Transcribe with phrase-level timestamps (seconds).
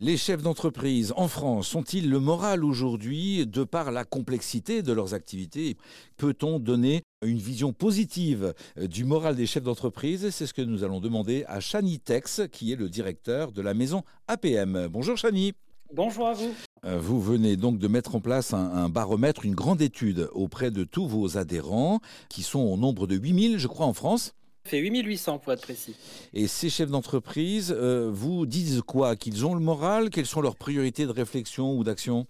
[0.00, 5.12] Les chefs d'entreprise en France sont-ils le moral aujourd'hui de par la complexité de leurs
[5.12, 5.76] activités?
[6.16, 10.30] Peut-on donner une vision positive euh, du moral des chefs d'entreprise?
[10.30, 13.74] C'est ce que nous allons demander à Chani Tex, qui est le directeur de la
[13.74, 14.86] maison APM.
[14.86, 15.54] Bonjour Chani.
[15.92, 16.54] Bonjour à vous.
[16.84, 20.84] Euh, vous venez donc de mettre en place un, baromètre, une grande étude auprès de
[20.84, 24.32] tous vos adhérents, qui sont au nombre de 8000, je crois, en France
[24.68, 25.94] fait 8800 pour être précis.
[26.34, 29.16] Et ces chefs d'entreprise euh, vous disent quoi?
[29.16, 30.10] Qu'ils ont le moral?
[30.10, 32.26] Quelles sont leurs priorités de réflexion ou d'action?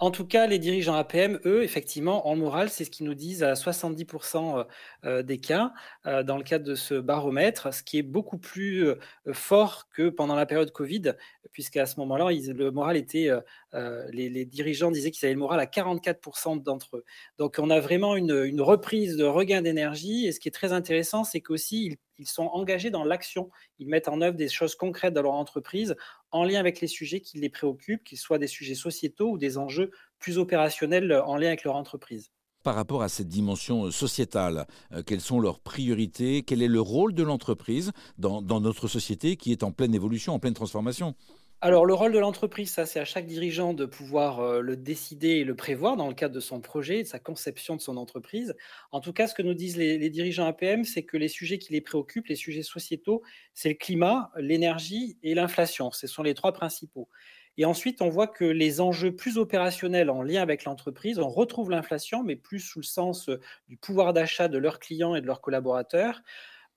[0.00, 3.42] En tout cas, les dirigeants APM, eux, effectivement, en morale, c'est ce qu'ils nous disent
[3.42, 4.64] à 70% euh,
[5.04, 5.72] euh, des cas
[6.06, 8.86] euh, dans le cadre de ce baromètre, ce qui est beaucoup plus
[9.32, 11.14] fort que pendant la période Covid,
[11.52, 13.30] puisqu'à ce moment-là, le moral était,
[13.72, 17.04] les, dirigeants disaient qu'ils avaient le moral à 44% d'entre eux.
[17.38, 20.26] Donc, on a vraiment une, une reprise de regain d'énergie.
[20.26, 23.50] Et ce qui est très intéressant, c'est qu'aussi, ils sont engagés dans l'action.
[23.78, 25.96] Ils mettent en œuvre des choses concrètes dans leur entreprise
[26.30, 29.58] en lien avec les sujets qui les préoccupent, qu'ils soient des sujets sociétaux ou des
[29.58, 32.30] enjeux plus opérationnels en lien avec leur entreprise.
[32.64, 36.42] Par rapport à cette dimension euh, sociétale, euh, quelles sont leurs priorités?
[36.42, 40.38] Quel est le rôle de l'entreprise dans notre société qui est en pleine évolution, en
[40.38, 41.14] pleine transformation?
[41.60, 45.38] Alors, le rôle de l'entreprise, ça, c'est à chaque dirigeant de pouvoir euh, le décider
[45.38, 48.54] et le prévoir dans le cadre de son projet, de sa conception de son entreprise.
[48.92, 51.72] En tout cas, ce que nous disent les, dirigeants APM, c'est que les sujets qui
[51.72, 53.22] les préoccupent, les sujets sociétaux,
[53.54, 55.90] c'est le climat, l'énergie et l'inflation.
[55.90, 57.08] Ce sont les trois principaux.
[57.56, 61.70] Et ensuite, on voit que les enjeux plus opérationnels en lien avec l'entreprise, on retrouve
[61.70, 65.26] l'inflation, mais plus sous le sens euh, du pouvoir d'achat de leurs clients et de
[65.26, 66.22] leurs collaborateurs.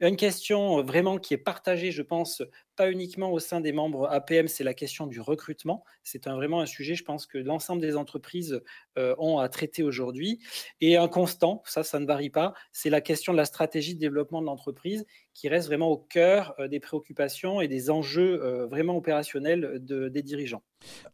[0.01, 2.41] Une question euh, vraiment qui est partagée, je pense,
[2.75, 5.83] pas uniquement au sein des membres APM, c'est la question du recrutement.
[6.03, 8.61] C'est vraiment un sujet, je pense, que l'ensemble des entreprises
[8.97, 10.39] euh, ont à traiter aujourd'hui.
[10.79, 13.99] Et un constant, ça, ça ne varie pas, c'est la question de la stratégie de
[13.99, 18.37] développement de l'entreprise qui reste vraiment au cœur euh, des préoccupations et des enjeux
[18.69, 20.63] vraiment opérationnels des dirigeants.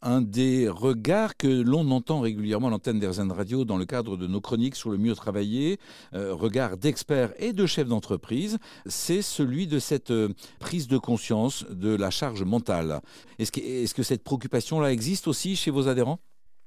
[0.02, 4.28] Un des regards que l'on entend régulièrement à l'antenne d'Airzen Radio dans le cadre de
[4.28, 5.78] nos chroniques sur le mieux travailler,
[6.14, 11.96] regard d'experts et de chefs d'entreprise, c'est celui de cette euh, prise de conscience de
[11.96, 13.02] la charge mentale.
[13.40, 16.20] Est-ce que, cette préoccupation-là existe aussi chez vos adhérents?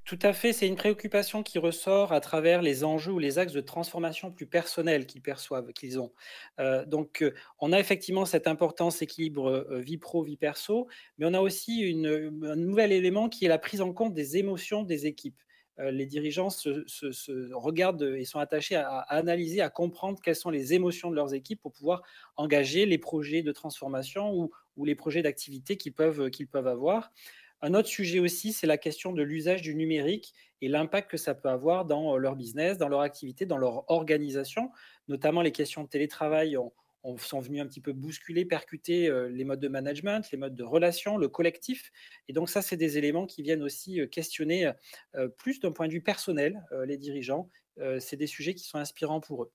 [0.05, 3.53] Tout à fait, c'est une préoccupation qui ressort à travers les enjeux ou les axes
[3.53, 6.13] de transformation plus personnels qu'ils perçoivent, qu'ils ont.
[6.59, 10.89] Euh, donc, euh, on a effectivement cette importance équilibre vie pro, vie perso,
[11.19, 14.83] mais on a aussi un nouvel élément qui est la prise en compte des émotions
[14.83, 15.41] des équipes.
[15.81, 20.75] Euh, les dirigeants se, regardent et sont attachés à, analyser, à comprendre quelles sont les
[20.75, 22.03] émotions de leurs équipes pour pouvoir
[22.37, 24.51] engager les projets de transformation ou,
[24.85, 26.31] les projets d'activité qu'ils peuvent,
[26.67, 27.13] avoir.
[27.61, 30.33] Un autre sujet aussi, c'est la question de l'usage du numérique
[30.63, 34.71] et l'impact que ça peut avoir dans leur business, dans leur activité, dans leur organisation,
[35.09, 36.57] notamment les questions de télétravail.
[37.03, 40.55] On sont venus un petit peu bousculer, percuter euh, les modes de management, les modes
[40.55, 41.91] de relation, le collectif.
[42.28, 44.71] Et donc ça, c'est des éléments qui viennent aussi euh, questionner
[45.15, 47.50] euh, plus d'un point de vue personnel les dirigeants.
[47.99, 49.53] c'est des sujets qui sont inspirants pour eux.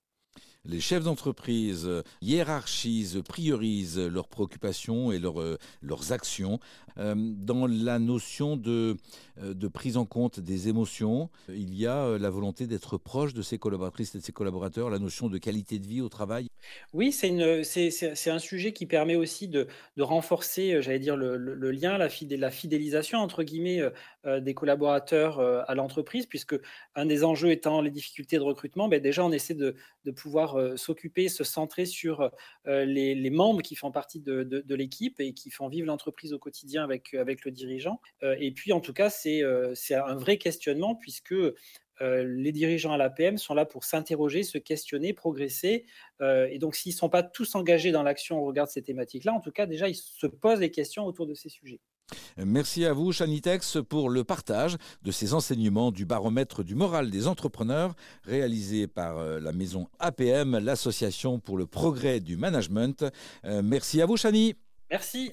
[0.66, 1.90] Les chefs d'entreprise
[2.22, 6.59] hiérarchisent, priorisent leurs préoccupations et leurs actions.
[6.98, 8.98] dans la notion de,
[9.42, 13.58] de, prise en compte des émotions, il y a la volonté d'être proche de ses
[13.58, 16.48] collaboratrices et de ses collaborateurs, la notion de qualité de vie au travail.
[16.94, 19.68] Oui, c'est un sujet qui permet aussi de,
[20.00, 21.38] renforcer, euh, j'allais dire, le,
[21.72, 23.90] lien, la, la, fidélisation, entre guillemets, euh,
[24.26, 26.56] euh, des collaborateurs à l'entreprise, puisque
[26.96, 29.76] un des enjeux étant les difficultés de recrutement, ben déjà, on essaie de,
[30.16, 32.31] pouvoir s'occuper, se centrer sur
[32.66, 37.13] les, membres qui font partie de, l'équipe et qui font vivre l'entreprise au quotidien avec,
[37.13, 37.99] avec le dirigeant.
[38.21, 41.35] et puis, en tout cas, c'est un vrai questionnement, puisque
[42.01, 45.85] euh, les dirigeants à l'APM sont là pour s'interroger, se questionner, progresser.
[46.21, 48.81] Euh, et donc, s'ils ne sont pas tous engagés dans l'action au regard de ces
[48.81, 51.79] thématiques-là, en tout cas, déjà, ils se posent des questions autour de ces sujets.
[52.38, 57.27] Merci à vous, Chanitex, pour le partage de ces enseignements du baromètre du moral des
[57.27, 63.05] entrepreneurs réalisé par euh, la maison APM, l'association pour le progrès du management.
[63.43, 64.55] Merci à vous, Chani.
[64.89, 65.31] Merci.